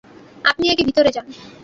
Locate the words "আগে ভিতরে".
0.69-1.09